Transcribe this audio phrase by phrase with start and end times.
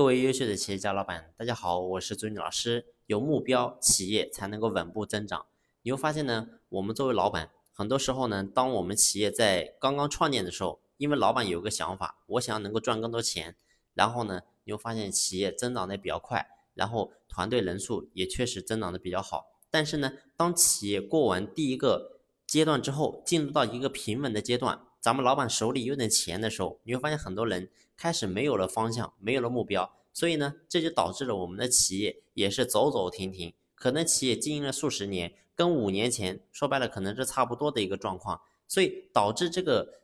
[0.00, 2.86] 各位优秀的企业家老板，大家好，我是朱军老师。
[3.04, 5.44] 有目标，企业才能够稳步增长。
[5.82, 13.56] 你会发现呢，我们作为老板，很多时候呢，当我们企业在刚刚创建的时候，因为老板有个想法，我想要能够赚更多钱，
[13.92, 19.48] 然后呢，你会发现企业增长的比较快，然后团队人数也确实增长的比较好。
[19.70, 27.68] 但是呢，当企业过完第一个阶段之后，进入到一个平稳的阶段，咱们老板手里有点钱的时候，你会发现很多人
[28.00, 33.52] 开始没有了方向，没有了目标，所以呢，这就导致了我们的企业也是走走停停。
[33.74, 40.00] 可能企业经营了数十年，跟五年前说白了可能是差不多的一个状况，所以导致这个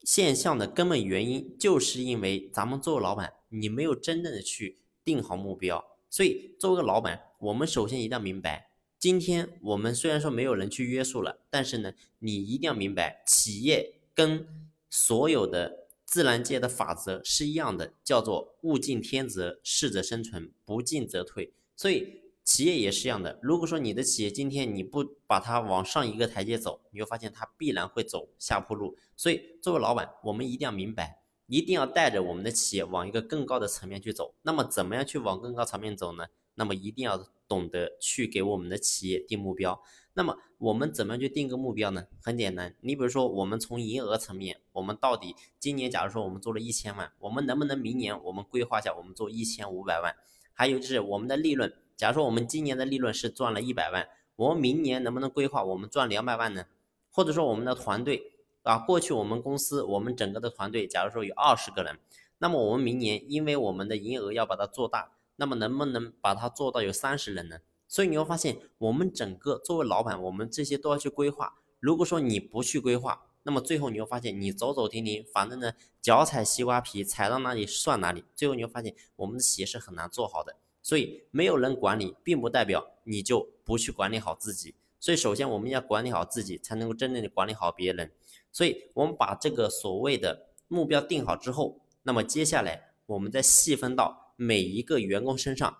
[0.00, 5.84] 现象的根本原因，就是因为咱们作为老板，你没有真正的去定好目标。
[6.08, 8.70] 所以作为个老板，我们首先一定要明白。
[8.98, 21.54] 今天我们虽然说没有人去约束了，但是呢，你一定要明白，企业跟所有的自然界的法则是一样的，叫做物竞天择，适者生存，不进则退。
[21.76, 23.38] 所以企业也是一样的。
[23.40, 28.96] 如果说你的企业今天你不把它往上一个台阶走，你会发现它必然会走下坡路。
[29.14, 34.34] 所以作为老板，我们一定要明白，一定要带着我们的企业往一个更高的层面去走。
[34.42, 36.26] 那么怎么样去往更高层面走呢？
[36.56, 39.82] 那么一定要懂得去给我们的企业定目标。
[40.14, 42.06] 那么我们怎么样去定个目标呢？
[42.22, 50.14] 很简单，你比如说我们从营业额层面，我们到底今年假如说我们做了一千万，我们能不能明年我们规划一下我们做一千五百万？
[50.52, 56.66] 还有就是我们的利润，假如说我们今年的利润是赚了一百万，我们明年能不能规划我们赚两百万呢？
[57.10, 61.98] 或者说我们的团队啊，过去我们公司我们整个的团队假如说有二十个人，
[62.38, 65.12] 那么我们明年因为我们的营业额要把它做大。
[65.40, 67.60] 那么能不能把它做到有三十人呢？
[67.88, 71.54] 所以你会发现，我们整个作为老板，我们这些都要去规划。
[71.80, 78.22] 如果说你不去规划，那么最后你会发现，你走走停停，反正呢脚踩西瓜皮，踩到哪里算哪里。
[78.36, 80.56] 最后你会发现，我们的企业是很难做好的。
[80.82, 84.74] 所以没有人管理，并不代表你就不去管理好自己。
[85.00, 88.12] 所以首先我们要管理好自己，才能够真正的管理好别人。
[88.52, 94.29] 所以我们把这个所谓的目标定好之后，那么接下来我们再细分到。
[94.42, 95.76] 每一个员工身上，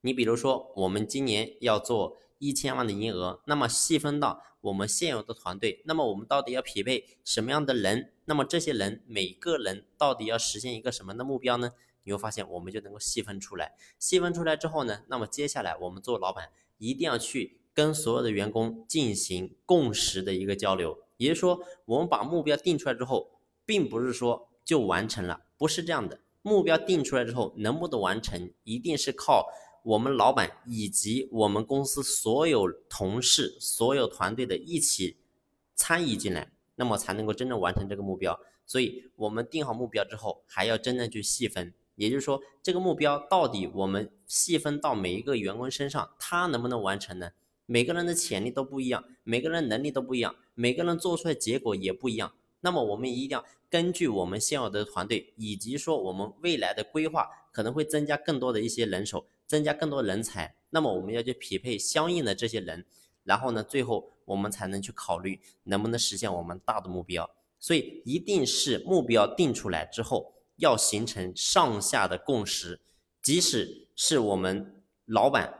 [0.00, 8.14] 你比如说，我们今年要做一千万的营业额，那么细分到我们现有的团队，那么我们到底要匹配什么样的人？
[8.24, 11.72] 那么这些人每个人到底要实现一个什么的目标呢？
[12.04, 13.76] 你会发现，我们就能够细分出来。
[13.98, 20.98] 细分出来之后呢，那么接下来我们做老板一定要去跟所有的员工进行共识的一个交流。
[21.18, 26.20] 也就是说，我们把目标定出来之后，并不是说就完成了，不是这样的。
[26.42, 29.48] 目标定出来之后，能不能完成，一定是靠
[29.82, 35.18] 我们老板以及我们公司所有同事、所有团队的一起
[35.74, 38.38] 参与进来，那么才能够真正完成这个目标。
[38.66, 47.32] 所以，我们定好目标之后，还要真正去细分，也就是说，这个目标到底我们细分到每一个员工身上，他能不能完成呢？
[47.66, 52.32] 每个人的潜力都不一样，每个人能力都不一样，每个人做出来结果也不一样。
[52.60, 60.54] 那么我们一定要根据我们现有的团队，以及说我们未来的规划，可能会增加更多的一些人手，增加更多人才。
[60.70, 62.84] 那么我们要去匹配相应的这些人，
[63.24, 67.28] 然后呢，最后我们才能去考虑能不能实现我们大的目标。
[67.58, 72.80] 所以一定是目标定出来之后，要形成上下的共识。
[73.22, 75.58] 即使是我们老板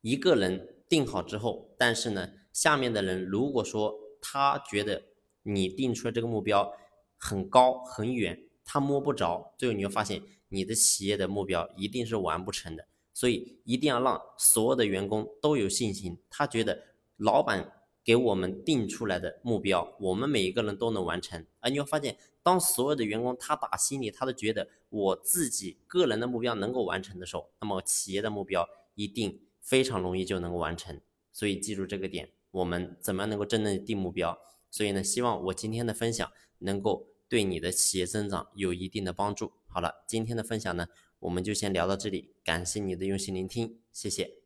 [0.00, 5.02] 一个人定好之后，但是呢，下面的人如果说他觉得，
[5.42, 6.72] 你定出来这个目标
[7.16, 12.86] 很高很远，他摸不着，最后你会发现你的企业的目标一定是完不成的。
[13.12, 16.82] 所以一定要让所有的员工都有信心，他觉得
[17.16, 21.44] 老板给我们定出来的目标，我们每一个人都能完成。
[21.58, 30.98] 而你会发现，当所有的员工他打心里他都觉得我自己个人的目标能够完成的时候，那么企业的目标一定非常容易就能够完成。
[31.32, 34.38] 所以记住这个点，我们怎么样能够真正定目标？
[34.70, 39.52] 所以呢，希望我今天的分享能够对你的企业增长有一定的帮助。
[39.66, 40.88] 好了，今天的分享呢，
[41.20, 44.39] 我们就先聊到这里，感谢你的用心聆听，谢谢。